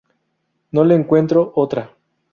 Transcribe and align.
No 0.71 0.83
le 0.83 0.95
encuentro 0.95 1.51
otra". 1.53 1.95